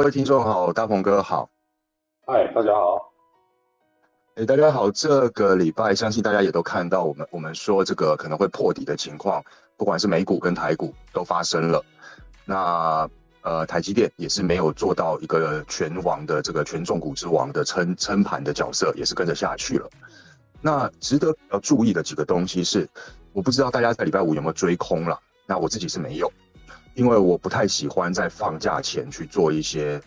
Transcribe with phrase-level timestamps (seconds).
[0.00, 1.50] 各位听众好，大鹏哥好。
[2.26, 3.12] 嗨，大家好。
[4.36, 4.90] 哎，大家好。
[4.90, 9.44] 这个礼拜，相信大家也都看到，我们我们说这个可能会破底的情况，
[9.76, 11.84] 不管是美股跟台股都发生了。
[12.46, 13.06] 那
[13.42, 19.86] 呃，台积电也是没有做到一个全王的这个权重股之王的撑撑盘的角色，也是跟着下去了。
[20.62, 22.88] 那值得要注意的几个东西是，
[23.34, 25.20] 我不知道大家在礼拜五有没有追空了。
[25.44, 26.32] 那我自己是没有。
[26.94, 30.00] 因为我不太喜欢在放假前去做一些，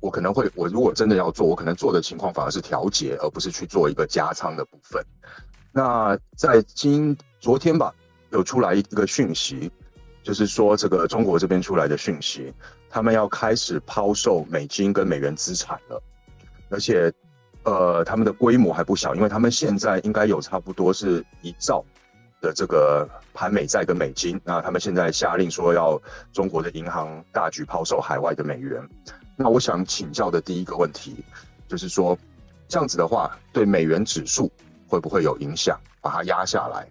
[0.00, 5.04] 我可能会，我如果真的要做，我可能做的情况反而是调节，而不是去做一个加仓的部分。
[5.72, 7.94] 那在今昨天吧，
[8.30, 9.70] 有出来一个讯息，
[10.22, 12.52] 就是说这个中国这边出来的讯息，
[12.88, 16.02] 他们要开始抛售美金跟美元资产了，
[16.70, 17.12] 而且，
[17.62, 21.84] 呃，他们的规模还不小，因为他们现在应该有差不多是一兆。
[22.40, 26.00] 的这个盘美债跟美金，那他们现在下令说要
[26.32, 28.82] 中国的银行大举抛售海外的美元。
[29.36, 31.24] 那我想请教的第一个问题，
[31.68, 32.16] 就是说
[32.68, 34.50] 这样子的话，对美元指数
[34.88, 36.88] 会不会有影响，把它压下来？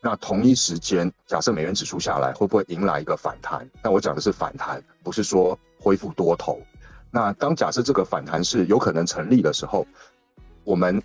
[0.00, 3.68] 那同一时间，假设美元指数下来，会不会迎来一个反弹？
[3.82, 6.60] 那我讲的是反弹，不是说恢复多头。
[7.10, 9.86] 那当假设这个反弹是有可能成立的时候，
[10.64, 11.02] 我们。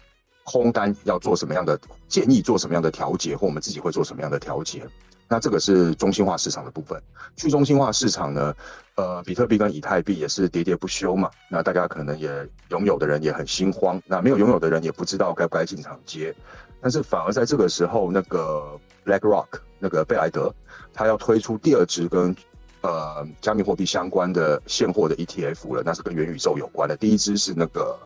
[0.49, 2.41] 空单要做什么样的建议？
[2.41, 4.87] 做什么样的调节，或我们自己会做什么样的调节？
[5.27, 6.97] 那这个是中心化市场的部分。
[7.35, 8.55] 去中心化市场呢？
[8.95, 11.29] 呃，比特币跟以太币也是喋喋不休嘛。
[11.51, 12.29] 那大家可能也
[12.69, 16.33] 拥有的人也很心慌，那没有拥有的人也不知道该不该进场接。
[16.79, 19.47] 但是反而在这个时候，那个 BlackRock
[19.79, 20.49] 那个贝莱德，
[20.93, 22.33] 他要推出第二支跟
[22.81, 26.95] 呃加密货币相关的现货的 ETF 了，那是跟元宇宙有关的。
[26.95, 27.99] 第一支是那个。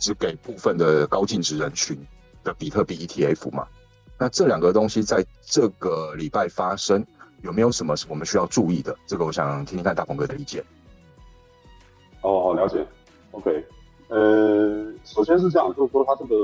[0.00, 1.96] 只给部分的高净值人群
[2.42, 3.68] 的比特币 ETF 嘛？
[4.18, 7.06] 那这两个东西在这个礼拜发生，
[7.42, 8.96] 有没有什么我们需要注意的？
[9.06, 10.64] 这个我想听听看大鹏哥的意见。
[12.22, 12.86] 哦，好了解。
[13.32, 13.64] OK，
[14.08, 16.34] 呃，首先是这样，就是说它这个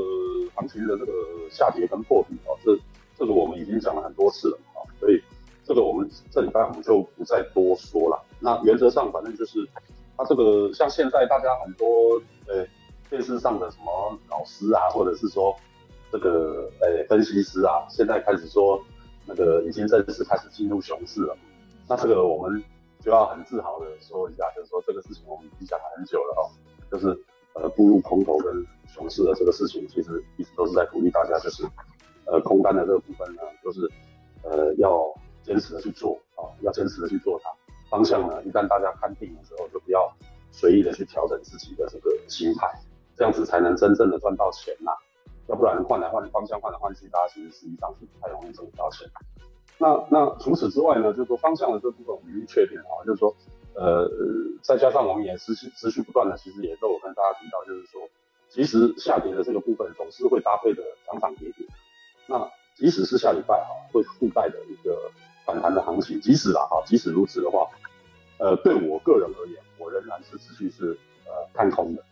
[0.55, 1.13] 行情的这个
[1.51, 2.79] 下跌跟破底啊，这
[3.19, 5.21] 这个我们已经讲了很多次了啊，所以
[5.67, 8.23] 这个我们这礼拜我们就不再多说了。
[8.39, 9.67] 那原则上，反正就是
[10.17, 11.87] 它这个像现在大家很多。
[13.17, 15.57] 电视上的什么老师啊，或者是说
[16.13, 18.79] 这个呃分析师啊，现在开始说
[19.25, 21.35] 那个已经正式开始进入熊市了。
[21.89, 22.63] 那这个我们
[23.01, 26.43] 就要很自豪的说一下，就是说这个事情我们已经讲了很久了哦，
[26.93, 27.19] 就是
[27.55, 31.65] 呃步入空头跟熊市的这个事情，其实一直都是在鼓励大家，就是
[32.27, 33.91] 呃空单的这个部分呢，就是
[34.43, 35.11] 呃要
[35.43, 37.51] 坚持的去做啊，要坚持的去做它。
[37.89, 40.15] 方向呢，一旦大家看定的时候，就不要
[40.53, 42.69] 随意的去调整自己的这个心态。
[43.17, 44.93] 这样子才能真正的赚到钱呐，
[45.49, 49.09] 要不然换来换方向换来换去，大家其实实际上是不太容易挣到钱。
[49.79, 53.35] 那那除此之外呢，就是说方向的这部分我们已经确定了，就是说，
[53.75, 54.09] 呃，
[54.63, 58.01] 再加上我们也持续持续不断的，其实也都有跟大家提到，就是说，
[58.49, 61.67] 其实下跌的这个部分总是会搭配的涨涨跌跌。
[62.27, 65.11] 那即使是下礼拜哈，会附带的一个
[65.45, 67.69] 反弹的行情，即使啦哈，即使如此的话，
[68.39, 72.03] 呃，对我个人而言，我仍然是持续是呃看空的。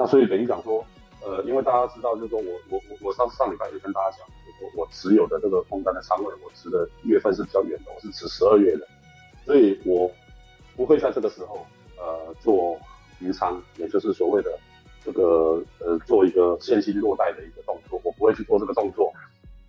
[0.00, 0.82] 那所以等于讲说，
[1.22, 4.26] 呃，因为大家知道，就是说我我我我上上礼拜就跟大家讲，
[4.62, 8.88] 我我持有的这个空单的仓位，我持的月份是比较远的，我是持十二月的，
[9.44, 10.10] 所以我
[10.74, 11.66] 不会在这个时候
[11.98, 12.80] 呃做
[13.18, 14.58] 平仓，也就是所谓的
[15.04, 19.12] 这个呃做一个现金落袋的一个动作，我不会去做这个动作。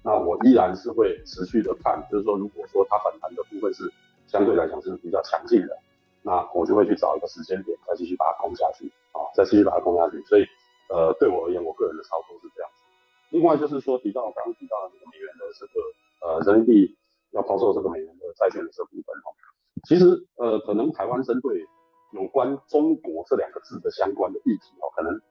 [0.02, 3.92] 那我依然是会持续的看，就是说如果说它反弹的部分是
[4.28, 5.78] 相对来讲是比较强劲的，
[6.22, 8.90] 那我就会去找一个时间点再继续把它空下去。
[9.12, 10.46] 啊，再继续把它攻下去，所以，
[10.90, 12.84] 呃，对我而言，我个人的操作是这样子。
[13.30, 15.74] 另外就是说，提到刚刚提到的这个美元的这个
[16.20, 16.98] 呃人民币
[17.32, 19.32] 要抛售这个美元的债券的这部分哈，
[19.88, 21.66] 其实呃可能台湾针对
[22.12, 25.22] 有关中国这两个字的相关的议题哦，可能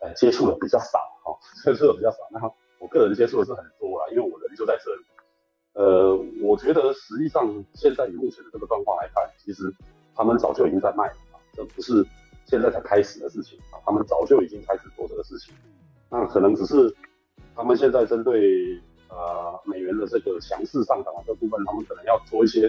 [0.00, 2.18] 呃接触的比较少哈， 接触的比较少。
[2.30, 2.40] 那
[2.78, 5.02] 我个人接触的是很多啦，因为我人就在这里。
[5.74, 9.72] 呃，我觉得实际上现在以目前的这个状况来看，其实
[10.16, 12.04] 他们早就已经在卖了啊，这不是。
[12.50, 15.54] 现在才开始的事情啊，他们早就已经开始做这个事情，
[16.10, 16.92] 那可能只是
[17.54, 18.76] 他们现在针对
[19.08, 22.68] 呃美元的这个强势上涨的这部分，他们可能要做一些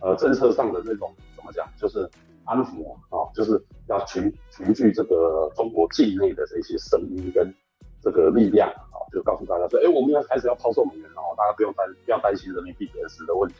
[0.00, 2.08] 呃政策上的这种怎么讲，就是
[2.46, 7.54] 安抚啊，就是要群群聚这个中国境内的这些声音跟
[8.00, 13.56] 这个力量啊，就告诉大家说，哎，我们要开始要抛售美元了，大家不用担不要担心人民币贬值的问题。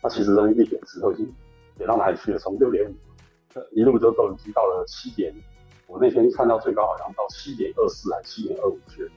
[0.00, 1.34] 那其实人民币贬值都已经
[1.76, 2.38] 贬到哪里去了？
[2.38, 2.94] 从六点五。
[3.72, 5.34] 一路就都已经到了七点，
[5.86, 9.10] 我那天看到最高好像到七点二四还七点二五去，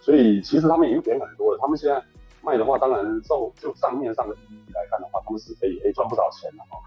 [0.00, 1.58] 所以其实他们已经贬很多了。
[1.60, 2.02] 他们现在
[2.42, 6.78] 卖的话，当然就就账面上的意义来看的话，他们是可以诶赚不少钱的哈，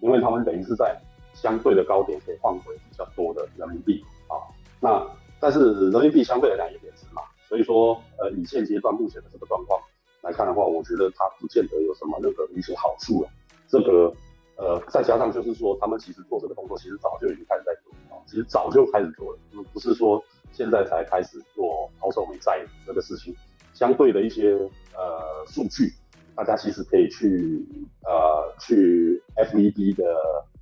[0.00, 1.00] 因为他们等于是在
[1.34, 4.34] 相对的高点可以换回比较多的人民币啊。
[4.80, 5.06] 那
[5.40, 9.80] 但是人民币相对来讲也贬值嘛，所以说呃以现阶段目前的这个状况
[10.22, 13.28] 来看的话，我觉得它不见得有什么任何的一些好处了。
[13.68, 14.12] 这个
[14.56, 19.38] 呃再加上就是说他们其实做这个动作其实早就已经开始在做啊，其实早就开始做了，
[19.72, 20.22] 不是说
[20.52, 23.34] 现在才开始做抛售美债这个事情。
[23.74, 24.52] 相对的一些
[24.94, 25.92] 呃数据，
[26.34, 27.62] 大家其实可以去
[28.04, 30.02] 呃去 FED 的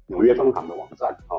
[0.06, 1.38] 纽约分行的网站啊，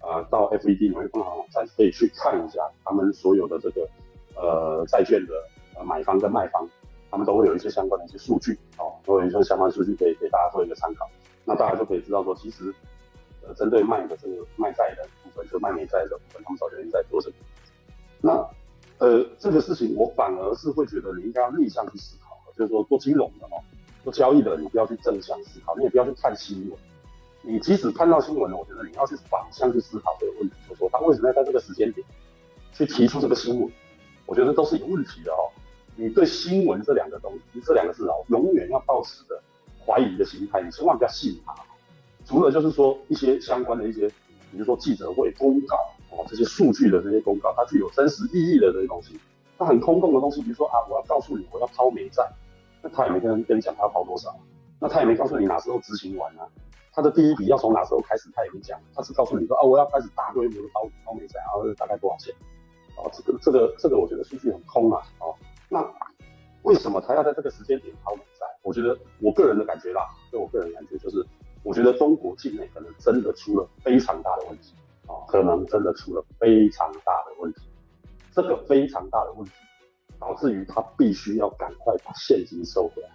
[0.00, 3.86] 呃到 FED 纽约分行网站可以去看一下他们所有的这个
[4.34, 5.34] 呃债券的
[5.76, 6.66] 呃买方跟卖方，
[7.10, 11.06] 他们都会有一些相关的一些数据哦，都有一些相关数据可以给大家做一个参考。
[11.44, 12.74] 那大家就可以知道说，其实
[13.46, 17.36] 呃针对卖的这个卖债的部分，就卖美债的部分，他们早就已经在做这个。
[18.20, 18.32] 那
[18.98, 23.56] 呃，这个事情我反而是会觉得你应该要逆向去思考，就是说做金融的哦，
[24.04, 26.78] 做交易的，你不要去正向思考，你也不要去看新闻。
[27.42, 32.06] 你即使看到新闻了，我觉得你要去反向去思考这个问题，就是说他为什么要在这个时间点
[32.74, 33.72] 去提出这个新闻？
[34.26, 35.48] 我觉得都是有问题的哦。
[35.96, 39.42] 你对新闻这两个东西，这两个字哦，永远要保持着
[39.90, 41.54] 怀疑的心态，你千万不要信他。
[42.24, 44.06] 除了就是说一些相关的一些，
[44.52, 45.76] 比如说记者会公告。
[46.12, 49.16] 哦，这些数据的这些公告，它具有真实意义的这些东西，
[49.56, 52.28] 它很空洞的东西，比如说啊，我要告诉你我要抛美债，
[52.82, 54.34] 那他也没跟跟你讲他要抛多少，
[54.80, 56.42] 那他也没告诉你哪时候执行完啊，
[56.92, 62.34] 他的第一笔要从哪时候开始，他也没讲，他只告诉你说啊，我要开始大规模的抛抛美债，然后大概多少钱，
[62.96, 65.32] 哦，这个这个这个我觉得数据很空啊，哦，
[65.68, 65.88] 那
[66.62, 68.46] 为什么他要在这个时间点抛美债？
[68.62, 71.24] 我觉得我个人的感觉啦，就我个人感觉就是，
[71.62, 74.74] 我觉得中国境内可能真的出了非常大的问题
[75.06, 75.14] 啊。
[75.28, 77.62] 可能真的出了非常大的问题，
[78.32, 79.52] 这个非常大的问题
[80.18, 83.08] 导致于他必须要赶快把现金收回来，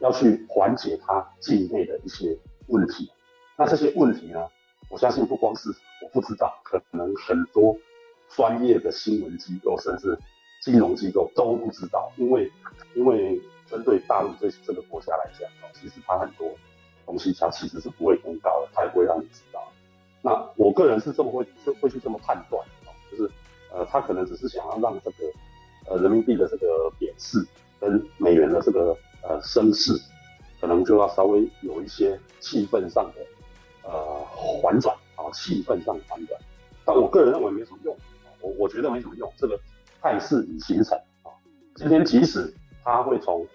[0.00, 2.36] 要去缓解他境内的一些
[2.68, 3.10] 问题。
[3.56, 4.46] 那这些问题呢？
[4.88, 5.70] 我相信不光是
[6.02, 7.76] 我不知道，可能很多
[8.28, 10.18] 专业的新闻机构甚至
[10.62, 12.50] 金融机构都不知道，因为
[12.94, 16.50] 因为针对大陆这这个国家来讲，其实它很多
[17.06, 19.66] 东西它其实是不会公告的，它也不会让你知道。
[20.22, 21.46] 那我个人是这么会
[21.80, 23.30] 会去这么判断啊，就是
[23.72, 25.16] 呃，他可能只是想要让这个
[25.86, 27.38] 呃人民币的这个贬势
[27.80, 29.92] 跟美元的这个呃升势，
[30.60, 34.26] 可能就要稍微有一些气氛上的呃
[34.62, 36.38] 反转啊，气氛上的反转。
[36.84, 37.96] 但我个人认为没什么用，
[38.40, 39.58] 我我觉得没什么用，这个
[40.02, 41.32] 态势已形成啊。
[41.76, 42.52] 今天即使
[42.84, 43.46] 它会从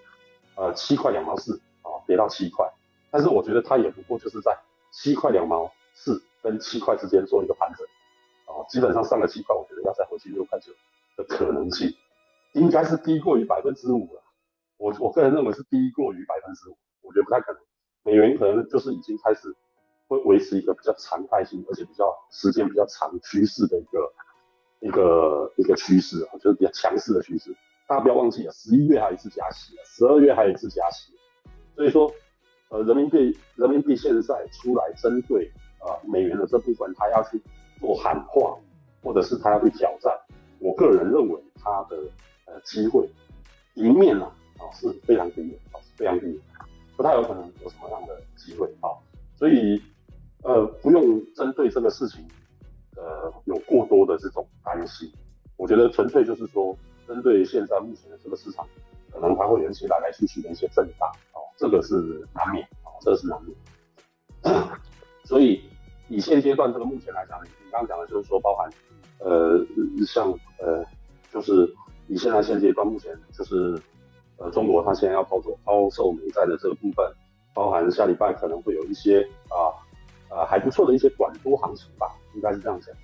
[0.56, 2.72] 呃七块两毛四啊跌到七块，
[3.12, 4.58] 但是我觉得它也不过就是在
[4.92, 6.22] 七块两毛四。
[6.46, 7.84] 跟七块之间做一个盘整，
[8.46, 10.72] 啊，基本上上了七块，我觉得要再回去六块九
[11.18, 11.92] 的可能性，
[12.54, 14.22] 应该是低过于百分之五了。
[14.78, 17.60] 我我个人认为是低过于百分之五，我觉得不太可能。
[18.04, 19.56] 美元可能就是已经开始
[20.08, 24.14] 会维持一个比较常态性，而且比较时间比较长趋势的一个
[24.82, 27.56] 一个一个趋势啊，就是比较强势的趋势。
[27.88, 31.14] 大家不要忘记啊，十一月还有一次加息，十二月还有一次加息，
[31.76, 32.12] 所以说，
[32.70, 35.52] 呃，人民币人民币现在出来针对。
[35.86, 37.40] 啊，美元的这部分，他要去
[37.80, 38.58] 做喊话，
[39.04, 40.12] 或者是他要去挑战，
[40.58, 41.96] 我个人认为他的
[42.46, 43.08] 呃机会
[43.76, 44.26] 赢面呢
[44.58, 46.40] 啊是非常低的啊，非常低的，
[46.98, 48.90] 不太有可能有什么样的机会啊，
[49.38, 49.80] 所以
[50.42, 52.26] 呃不用针对这个事情
[52.96, 55.08] 呃有过多的这种担心，
[55.56, 56.76] 我觉得纯粹就是说
[57.08, 58.68] 针对现在目前的这个市场，
[59.12, 63.56] 可能它会有一些来来去去的一些震荡哦，这个是难免啊，这个是难免，
[65.24, 65.62] 所以。
[66.08, 68.70] 以现阶段这个目前来讲，你刚刚讲的就是说，包含，
[69.18, 69.58] 呃，
[70.06, 70.86] 像呃，
[71.34, 71.68] 就是
[72.08, 73.76] 以现在现阶段目前就是，
[74.38, 77.04] 呃，中国它现在要抛售抛售美债的这个部分，
[77.56, 79.74] 包含下礼拜可能会有一些啊
[80.30, 82.96] 啊还不错的一些短多行情吧，应该是这样讲。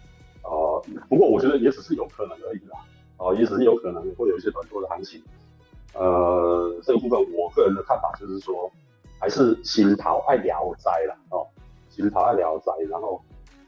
[0.44, 2.78] 呃，不过我觉得也只是有可能而已啦，
[3.22, 5.22] 哦，也只是有可能会有一些短多的行情。
[5.94, 8.72] 呃，这个部分我个人的看法就是说，
[9.20, 11.46] 还是心桃爱聊斋了哦。
[11.90, 13.22] 其实他在聊斋，然后，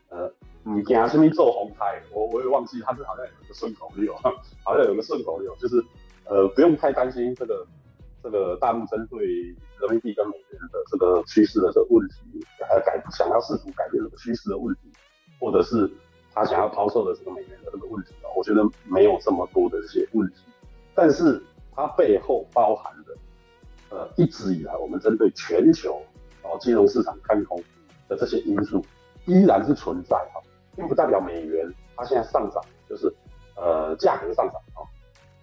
[0.10, 0.32] 呃，
[0.64, 4.16] 你讲什么做红台，我我也忘记，他是好像有一个顺口溜，
[4.64, 5.84] 好像有个顺口溜，就是，
[6.26, 7.68] 呃，不用太担心这个
[8.24, 12.16] 这个大陆针对人民币跟美元的这个趋势的这个问题，
[12.62, 14.90] 呃，改想要试图改变这个趋势的问题，
[15.40, 15.92] 或者是
[16.34, 20.36] 他想要抛售的这个美元的这个问题啊，我觉得没有这么多的这些问题，
[20.96, 21.42] 但是
[21.76, 23.16] 它背后包含的，
[23.90, 26.02] 呃，一直以来我们针对全球
[26.42, 27.62] 哦金融市场看空。
[28.10, 28.86] 的这些因素
[29.26, 30.42] 依然是存在哈，
[30.76, 33.12] 并不代表美元它现在上涨就是
[33.56, 34.84] 呃价格上涨啊，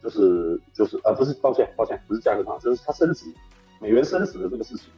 [0.02, 3.24] 就是就是呃不是抱歉抱歉不是价格上涨，就是它升值，
[3.80, 4.90] 美元升值的这个事情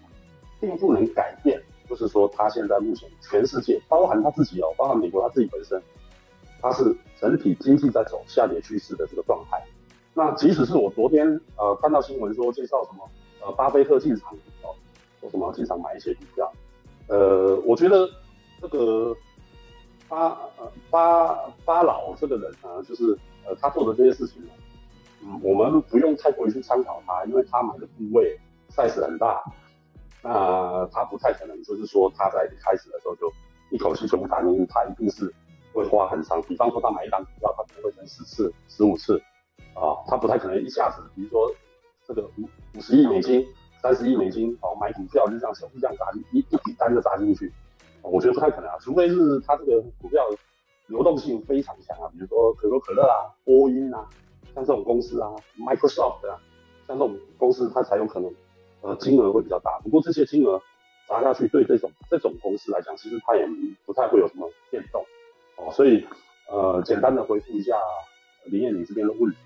[0.61, 5.81] 并不能改变就是说他现在目前全世界，包含他自己哦，包含美国他自己本身，
[6.63, 9.63] 它是整体经济在走下跌趋势的这个状态。
[10.15, 13.07] 那即使是我昨天呃看到新闻说介绍什么
[13.43, 14.33] 呃巴菲特进场
[14.63, 14.75] 哦，
[15.21, 16.51] 说什么进场买一些股票，
[17.09, 18.09] 呃，我觉得
[18.63, 19.15] 这个
[20.09, 20.39] 巴
[20.91, 21.35] 巴
[21.67, 24.51] 巴老这个人啊，就是呃他做的这些事情呢，
[25.23, 28.39] 嗯，我们不用太过于去参考他，因为他买的部位
[28.75, 29.43] size 很大，
[30.23, 33.31] 那他不太可能就是说他在一开始的时候就
[33.71, 35.33] 一口气全部打进去，他一定是
[35.75, 39.21] 会花很长，比方说他买一张股票，他可能会分十次、十五次。
[39.75, 41.51] 啊，他不太可能一下子，比如说
[42.07, 43.43] 这个五五十亿美金、
[43.81, 47.51] 三十亿美金，哦，买股票就这样小这样砸进一一笔单就砸进去，
[48.03, 50.23] 我觉得不太可能啊，除非是他这个股票
[50.89, 54.07] 流动性非常强啊，比如说可口可乐啊、波音啊，
[54.55, 56.37] 像这种公司啊，Microsoft 啊，
[56.87, 58.31] 像这种公司，它才有可能
[58.83, 59.81] 呃金额会比较大。
[59.83, 60.61] 不过这些金额
[61.09, 63.49] 砸下去，对这种这种公司来讲，其实它也
[63.87, 65.03] 不太会有什么变动
[65.57, 65.73] 哦。
[65.73, 66.07] 所以
[66.51, 67.75] 呃，简单的回复一下
[68.45, 69.37] 林燕你这边的问题。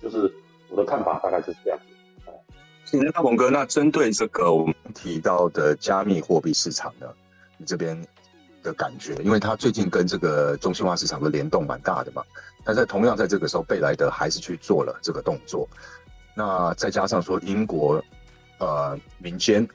[0.00, 0.32] 就是
[0.68, 2.96] 我的看法大概就是这样子。
[2.96, 7.06] 那大鹏哥，那针对这个我们提到的加密货币市场呢，
[7.56, 8.00] 你这边
[8.62, 12.22] 的感觉，因为它最近跟这个中心化市场的联动蛮大的嘛，
[12.64, 15.68] 但在同样在这个时候，贝莱德还是去做了这个动作。
[16.36, 18.00] 那再加上说英国
[18.58, 19.66] 呃民间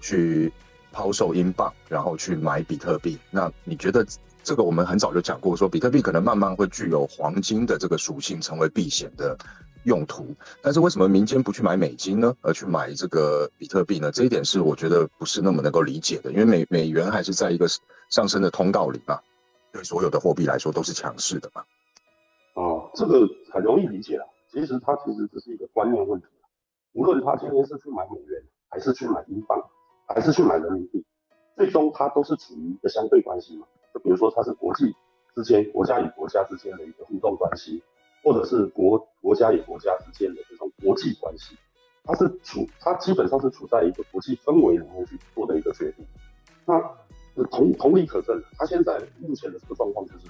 [0.00, 0.52] 去
[0.92, 4.06] 抛售英镑，然后去买比特币，那你觉得
[4.42, 9.36] 这个我们很早就讲过，说比特币可能慢慢会具有黄金的这个属性，成为避险的。
[9.84, 14.10] 用途，但是为什么民间不去买美金呢，而去买这个比特币呢？
[14.10, 17.66] 这一点是我觉得不是那么能够理解的，因为美美元还是在一个
[18.10, 19.18] 上升的通道里嘛，
[19.72, 21.62] 对所有的货币来说都是强势的嘛。
[22.54, 24.26] 哦，这个很容易理解啊。
[24.52, 26.26] 其实它其实只是一个观念问题。
[26.98, 29.56] 无论他今天是去买美元，还是去买英镑，
[30.08, 31.04] 还是去买人民币，
[31.56, 33.64] 最终它都是处于一个相对关系嘛。
[33.94, 34.92] 就比如说它是国际
[35.32, 37.80] 之间、国家与国家之间的一个互动关系。
[38.24, 41.56] 或者是国国家与国家之间的这种国际关系，
[42.02, 46.04] 它是处，它基本上是处在一个国际氛围里面去做的一个决定。
[46.66, 50.26] 那同同理可证，它现在目前的这个状况就是，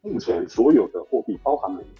[0.00, 1.90] 目前所有的货币，包含美元，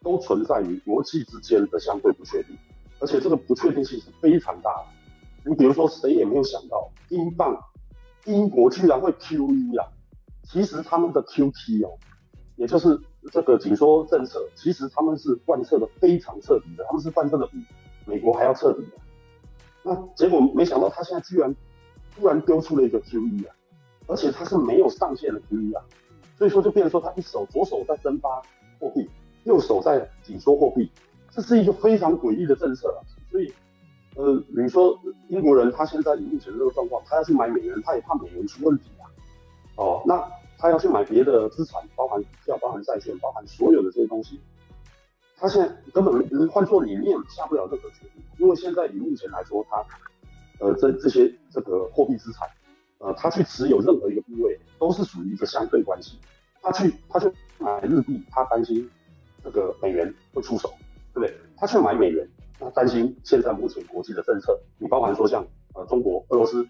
[0.00, 2.56] 都存在于国际之间的相对不确定，
[3.00, 5.50] 而且这个不确定性是非常大的。
[5.50, 7.56] 你比如说，谁也没有想到，英镑，
[8.24, 9.88] 英国居然会 QE 啊！
[10.44, 11.98] 其实他们的 QT 哦，
[12.56, 13.00] 也就是。
[13.30, 17.62] 这个紧缩政策其实他们是贯彻的非常彻底的，他们是贯彻的比
[18.06, 18.92] 美国还要彻底的。
[19.82, 21.54] 那结果没想到他现在居然
[22.14, 23.54] 突然丢出了一个 QE 啊，
[24.06, 25.84] 而且他是没有上限的 QE 啊，
[26.38, 28.40] 所以说就变成说他一手左手在增发
[28.78, 29.10] 货币，
[29.44, 30.90] 右手在紧缩货币，
[31.30, 33.00] 这是一个非常诡异的政策啊。
[33.30, 33.52] 所以
[34.16, 39.04] 呃，你说英国人他现在目前这个状况，他要去买美元，他也怕美元出问题啊。
[39.76, 40.28] 哦，那。
[40.60, 44.40] 他要去买别的资产，包含股票、包含债券、包含所有的这些东西，
[45.36, 49.86] 他现在根本换做理念下不了任何决定，因为现在以目前来说，他
[50.58, 52.48] 呃这这些这个货币资产，
[52.98, 56.18] 呃他去持有任何一个部位都是属于一个相对关系，
[56.60, 58.90] 他去他去买日币，他担心
[59.44, 60.74] 这个美元会出手，
[61.18, 61.34] 对不对？
[61.56, 65.44] 他去买美元，他担心现在目前国际的政策，你包含说像
[65.74, 66.66] 呃中国、俄罗斯。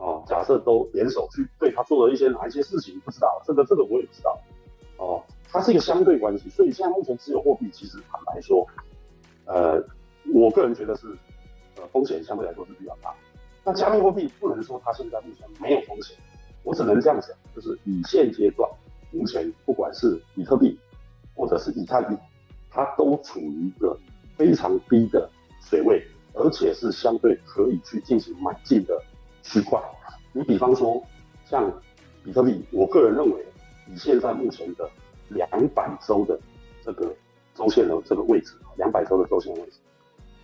[0.00, 4.38] 哦，假设都联手去对他做了一些哪一些事情，不知道这个这个我也不知道。
[4.96, 8.64] 哦，它是一个相对关系，所以现在目前持有货币，其实坦白说，
[9.44, 9.82] 呃，
[10.32, 11.08] 我个人觉得是
[11.78, 13.12] 呃风险相对来说是比较大。
[13.64, 16.16] 那加密货币不能说它现在目前没有风险，
[16.62, 18.70] 我只能这样讲，就是以现阶段
[19.10, 20.78] 目前不管是比特币
[21.34, 22.16] 或者是以太币，
[22.70, 23.98] 它都处于一个
[24.36, 26.02] 非常低的水位，
[26.34, 29.02] 而且是相对可以去进行买进的。
[29.40, 29.80] 区块，
[30.32, 31.02] 你比方说
[31.46, 31.72] 像
[32.22, 33.46] 比特币，我个人认为
[33.90, 34.90] 以现在目前的
[35.28, 36.38] 两百周的
[36.84, 37.14] 这个
[37.54, 39.78] 周线的这个位置，两百周的周线位置，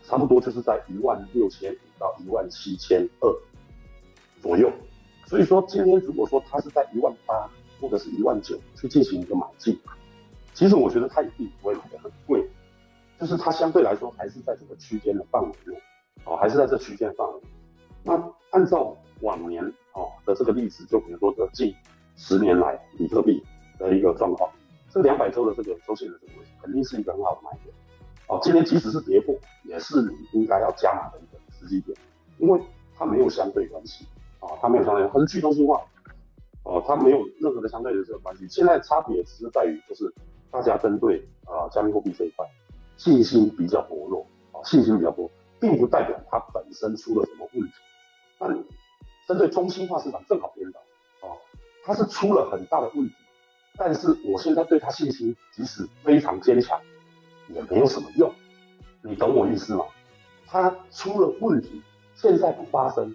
[0.05, 3.31] 差不多就是在一万六千五到一万七千二
[4.41, 4.73] 左右。
[5.27, 7.51] 所以说今天如果说它是在一万八
[7.81, 9.79] 或者是一万九去进行一个买进，
[10.55, 12.49] 其实我觉得它也并不会买的很贵，
[13.19, 15.77] 就是它相对来说还是在这个区间的范围内，
[16.25, 17.41] 哦，还是在这区间范围。
[18.03, 18.15] 那
[18.51, 21.75] 按照往年哦的这个例子，就比如说这近
[22.17, 23.43] 十年来比特币
[23.79, 24.49] 的一个状况，
[24.91, 27.75] 这两百周的这个周线的这个位置，肯定是一个很好的买点。
[28.29, 29.35] 哦，今天即使是跌破，
[29.65, 31.99] 也是你应该要加码的一个时机点，
[32.39, 32.61] 因为
[32.97, 34.07] 它没有相对关系
[34.39, 35.83] 啊，它没有相对，它是去中心化，
[36.63, 38.47] 哦，它没有任何的相对的这个关系。
[38.49, 40.13] 现在差别只是在于，就是
[40.55, 42.49] 大家针对啊加密货币这一块
[42.97, 45.29] 信心比较薄弱啊，信心比较薄，
[45.61, 47.73] 并不代表它本身出了什么问题。
[48.39, 48.65] 但
[49.27, 50.79] 针对中心化市场正好颠倒，
[51.27, 51.35] 啊，
[51.85, 53.15] 它是出了很大的问题，
[53.77, 56.81] 但是我现在对它信心即使非常坚强，
[57.49, 58.33] 也没有什么用，
[59.03, 59.85] 你懂我意思吗？
[60.47, 61.83] 它出了问题，
[62.15, 63.13] 现在不发生，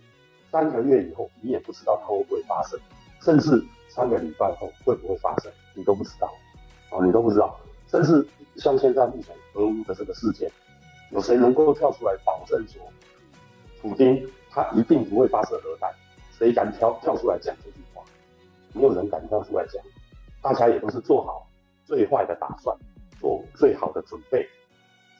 [0.51, 2.77] 三个月以后你也不知道它会不会发生，
[3.21, 6.29] 甚至三个礼拜后会不会发生，你都不知道，
[6.91, 10.51] 哦，你都不知道，甚至像现在目前俄乌的这个事件，
[11.11, 12.81] 有谁能够跳出来保证说，
[13.81, 14.27] 普京？
[14.51, 15.93] 他一定不会发射核弹，
[16.31, 18.03] 谁敢跳跳出来讲这句话？
[18.73, 19.79] 没有人敢跳出来讲，
[20.41, 21.47] 大家也都是做好
[21.85, 22.75] 最坏的打算，
[23.19, 24.41] 做最好的准备，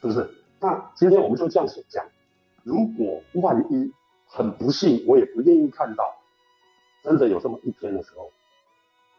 [0.00, 0.28] 是不是？
[0.58, 2.04] 那今天我们就这样讲，
[2.64, 3.92] 如果万一
[4.26, 6.12] 很不幸，我也不愿意看到，
[7.04, 8.32] 真的有这么一天的时候，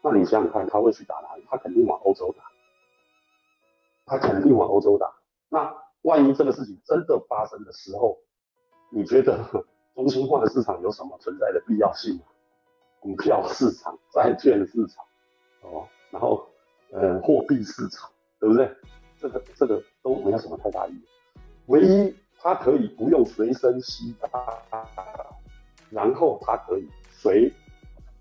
[0.02, 1.44] 那你想想看，他会去打哪里？
[1.48, 2.44] 他肯定往欧洲打，
[4.04, 5.12] 他肯定往欧洲打。
[5.48, 8.18] 那万一这个事情真的发生的时候，
[8.90, 9.38] 你觉得？
[9.94, 12.18] 中心化的市场有什么存在的必要性？
[12.98, 15.04] 股票市场、债券市场，
[15.60, 16.48] 哦，然后，
[16.92, 18.74] 呃，货币市场，对不对？
[19.20, 21.04] 这个这个都没有什么太大意义。
[21.66, 24.30] 唯一它可以不用随身携带，
[25.90, 27.52] 然后它可以随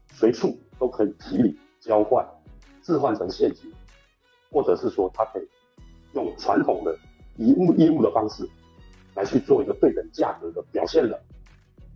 [0.09, 2.25] 随处都可以提领交换，
[2.81, 3.69] 置换成现金，
[4.49, 5.49] 或者是说它可以
[6.13, 6.97] 用传统的
[7.35, 8.47] 以物易物的方式
[9.15, 11.21] 来去做一个对等价格的表现了。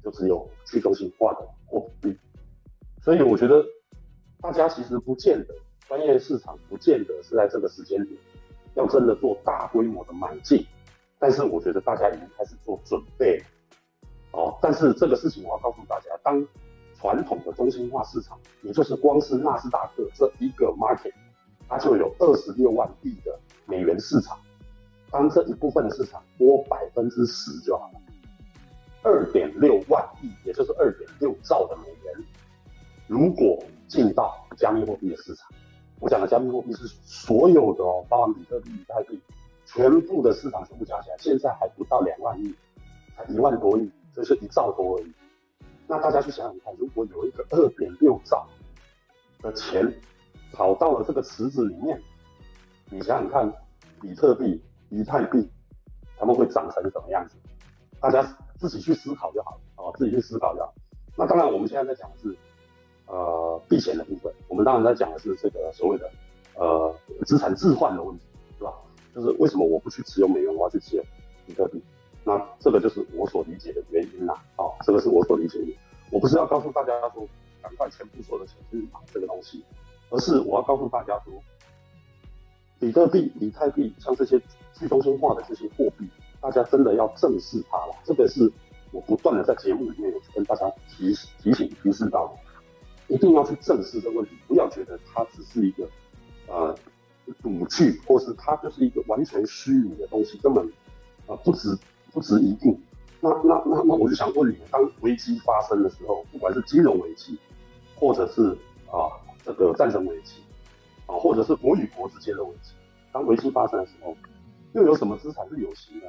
[0.03, 2.15] 就只有去中心化的货币，
[3.01, 3.65] 所以我觉得
[4.39, 5.55] 大家其实不见得
[5.87, 8.15] 专业市场不见得是在这个时间点
[8.75, 10.63] 要真的做大规模的买进，
[11.17, 13.41] 但是我觉得大家已经开始做准备
[14.29, 14.55] 哦。
[14.61, 16.39] 但是这个事情我要告诉大家，当
[17.05, 21.13] 传统的中心化市场，也就是光是纳斯达克这一个 market，
[21.69, 24.39] 它就有二十六万亿的美元市场，
[25.11, 28.01] 当这一部分市场多百分之十就好了。
[29.03, 32.25] 二点六万亿，也就是二点六兆的美元，
[33.05, 35.47] 如果进到加密货币的市场，
[35.99, 39.21] 我讲的加密货币是所有的哦，包含比特币、以太币，
[39.67, 42.51] 全部的市场全部加起来，现在还不到两万亿，
[43.15, 45.13] 才一万多亿，这是一兆多而已。
[45.87, 48.47] 那大家去想想看，如果有一个二点六兆
[49.41, 49.93] 的钱
[50.51, 52.01] 跑到了这个池子里面，
[52.89, 53.51] 你想想看，
[54.01, 55.49] 比特币、以太币，
[56.17, 57.35] 他们会长成什么样子？
[57.99, 58.37] 大家。
[58.57, 60.73] 自己去思考就好了，哦，自己去思考就好。
[61.17, 62.33] 那当然，我们现在在讲的是，
[63.05, 64.33] 呃，避险的部分。
[64.47, 66.09] 我们当然在讲的是这个所谓的，
[66.55, 66.95] 呃，
[67.25, 68.25] 资产置换的问题，
[68.57, 68.73] 是吧？
[69.13, 71.03] 就是为什么我不去持有美元，我要去持有
[71.45, 71.83] 比特币？
[72.25, 75.67] 那这个就是我所理解的原因呐，哦，这个是我所理解的。
[76.11, 77.25] 我不是要告诉大家说，
[77.61, 79.63] 赶快全部所有的钱去买这个东西，
[80.09, 81.33] 而是我要告诉大家说，
[82.79, 84.41] 比特币、以太币，像这些
[84.73, 86.09] 去中心化的这些货币。
[86.41, 88.51] 大家真的要正视它了，这个是
[88.91, 91.11] 我不断的在节目里面有跟大家提
[91.41, 92.37] 提醒提示到，
[93.07, 95.89] 一定要去正视这个问题，不要觉得它只是一个
[96.47, 96.75] 呃
[97.41, 100.63] 赌具，或是它就是一个完全虚拟的东西，根本
[101.25, 101.75] 啊不值
[102.15, 102.81] 不值一定。
[103.19, 107.37] 那那那那我就想问你，当危机发生的时候，不管是金融危机，
[107.95, 109.11] 或者是啊
[109.43, 110.41] 这个战争危机，
[111.05, 112.73] 啊或者是国与国之间的危机，
[113.11, 114.15] 当危机发生的时候。
[114.73, 116.07] 又有什么资产是有形的？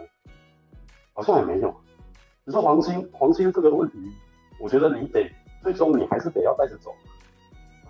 [1.12, 1.72] 好像也没有。
[2.44, 3.96] 你说黄金，黄金这个问题，
[4.58, 5.30] 我觉得你得
[5.62, 6.92] 最终你还是得要带着走。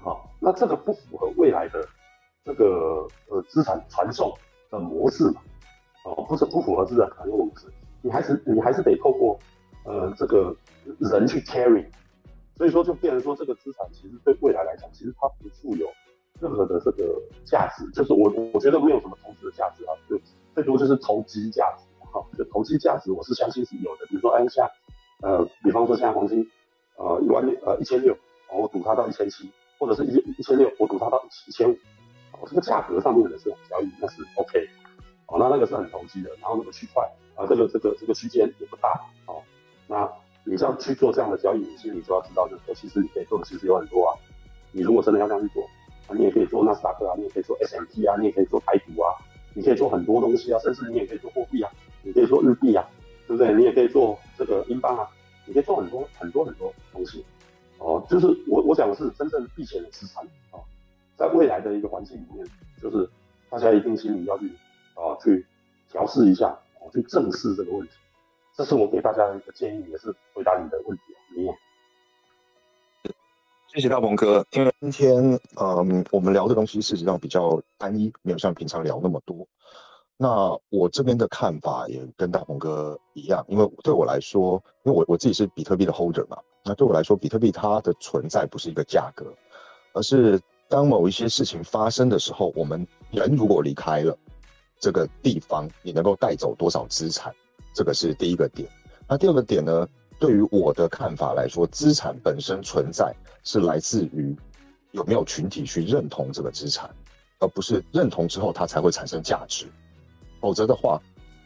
[0.03, 1.89] 好，那这个不符合未来的
[2.45, 4.31] 这个呃资产传送
[4.71, 5.41] 的模式嘛？
[6.05, 7.73] 哦，不是不符合资产传送模式，
[8.07, 9.37] 你还是你还是得透过
[9.85, 10.55] 呃这个
[10.99, 11.85] 人去 carry。
[12.57, 15.87] 所以说就变成说这个资产其实对未来来讲，其实它不富有
[16.41, 20.17] 任何的这个价值，就是我我觉得没有什么投资的价值啊，就。
[20.57, 24.07] 最多就是投机价值，哈，就投机价值，我是相信是有的。
[24.07, 24.67] 比如说，哎，像，
[25.21, 26.51] 呃，比方说现在黄金，
[26.97, 28.17] 呃，一万六，呃，一千六，
[28.51, 31.75] 我赌它到一千七，或者是一一千六，我赌它到一千五，
[32.33, 34.67] 哦，这个价格上面的这种交易那是 OK，
[35.27, 36.31] 哦，那那个是很投机的。
[36.41, 39.41] 然后那个区块，啊，这个这个这个区间也不大，哦，
[39.87, 40.11] 那
[40.43, 44.19] 你这样去做这样的交易，你心里就要知道，就是说，其实你可以做的其实有很多啊。
[44.73, 45.63] 你如果真的要这样去做，
[46.09, 49.15] 啊，你也可以做纳斯达克啊，你也可以做 S M T 啊，你也可以做台股啊。
[49.55, 51.73] 你可以做很多东西啊，甚至你也可以做货币啊，
[52.03, 52.87] 你可以做日币啊，
[53.27, 53.55] 对不对？
[53.55, 55.09] 你也可以做这个英镑啊，
[55.47, 57.25] 你可以做很多很多很多东西。
[57.79, 60.61] 哦，就是我我讲的是真正避险的资产啊，
[61.17, 62.47] 在未来的一个环境里面，
[62.83, 63.09] 就是
[63.49, 64.53] 大家一定心里要去
[64.93, 65.47] 啊去
[65.91, 66.55] 调试一下，
[66.93, 67.93] 去正视这个问题。
[68.57, 71.47] 这是我给大家的一个建议，也是回答你的问题啊，你。
[73.69, 79.47] 谢谢大鹏哥，因为今天，嗯，我们聊的东西事实上比较单一，没有像平常聊那么多。
[80.17, 89.27] 那我这边的看法也跟大鹏哥一样，因为对我来说，因为我我自己是比特币的 holder 嘛，那对我来说，比特币它的存在不是一个价格，
[89.93, 94.17] 而是当某一些事情发生的时候，我们人如果离开了
[94.79, 97.35] 这个地方，你能够带走多少资产？
[97.75, 98.69] 这个是第一个点。
[99.09, 99.89] 那第二个点呢？
[100.19, 104.35] 对于我的看法来说，资产本身存在是来自于
[104.93, 106.89] 有没有群体去认同这个资产，
[107.39, 109.67] 而不是认同之后它才会产生价值。
[110.41, 110.99] 否则的话，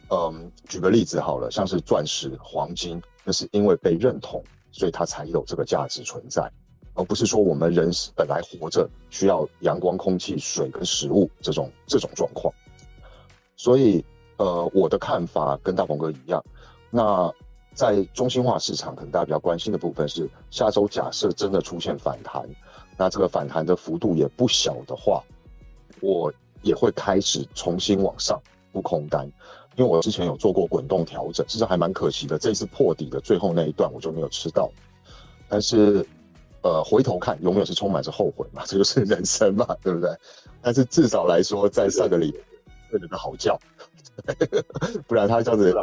[0.09, 4.41] 嗯，举个例子好了，像是钻石、黄金，那是因为被认同，
[4.71, 6.49] 所以它才有这个价值存在，
[6.93, 12.53] 而不是说我们人本来活着需要阳光、空气、水跟食物这种这种状况。
[13.61, 14.03] 所以，
[14.37, 16.43] 呃，我的看法跟大鹏哥一样，
[16.89, 17.31] 那。
[17.73, 22.45] 在中心化市场，可能大家比较关心的部分是，下周假设真的出现反弹，
[22.97, 25.23] 那这个反弹的幅度也不小的话，
[26.01, 26.31] 我
[26.63, 28.37] 也会开始重新往上
[28.73, 29.25] 不空单，
[29.77, 34.69] 因为我之前有做过滚动调整，其实还蛮可惜的，这次破底的最后那一段我就没有吃到，
[35.47, 36.05] 但是，
[36.61, 40.13] 呃，回头看永远是充满着后悔嘛， 这就是人生嘛，对不对？
[40.61, 42.35] 但是至少来说，在上个礼
[42.91, 43.57] 睡了个好觉，
[45.07, 45.73] 不然他这样子。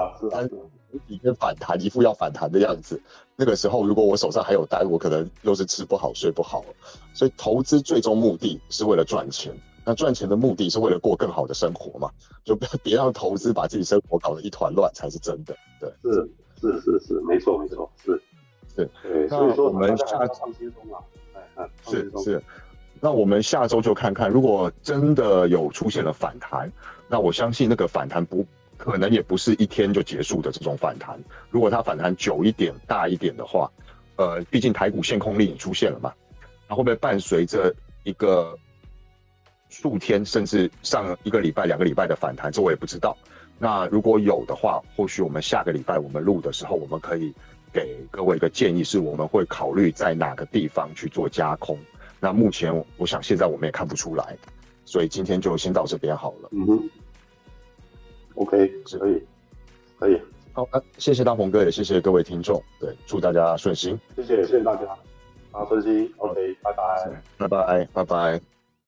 [1.07, 3.01] 一个反弹，一副要反弹的样子。
[3.37, 6.65] 那个时候，如果我手上还有单，我可能又是吃不好睡不好。
[7.13, 9.55] 所以，投资最终目的是为了赚钱。
[9.85, 12.11] 那赚钱的目的是为了过更好的生活嘛？
[12.43, 15.55] 就别 别让投资把自己生活搞得一团乱才是真的。
[15.79, 16.29] 对，是
[16.61, 18.23] 是是是，没错没错，是
[18.75, 18.91] 是。
[19.03, 21.05] 对，所以说我们下放轻松啊，
[21.57, 22.43] 哎，是是。
[22.99, 26.73] 那我们下周就看看，如果真的有出现了反弹，
[27.09, 28.47] 那我相信那个反弹不。
[28.79, 31.19] 可能也不是一天就结束的这种反弹。
[31.51, 33.69] 如果它反弹久一点、大一点的话，
[34.15, 36.15] 呃，毕竟台股限空令出现了嘛，
[36.69, 38.57] 它会不会伴随着一个
[39.69, 42.53] 数天甚至上一个礼拜、两个礼拜的反弹？
[42.53, 43.19] 这我也不知道。
[43.59, 47.35] 那如果有的话，或许我们下个礼拜我们录的时候，我们可以
[47.73, 51.77] 给各位一个建议，是我们会考虑在哪个地方去做加空。
[52.21, 54.37] 那目前我想现在我们也看不出来，
[54.89, 56.49] 所以今天就先到这边好了。
[56.53, 56.91] 嗯哼。
[58.37, 59.23] OK，可以，
[59.99, 60.19] 可以。
[60.53, 62.63] 好，啊，谢谢大鹏哥，也谢谢各位听众。
[62.81, 63.99] 对，祝大家顺心。
[64.17, 64.97] 谢谢，谢谢大家。
[65.53, 66.11] 好，顺心。
[66.17, 67.23] OK，拜拜。
[67.37, 68.58] 拜拜，拜拜。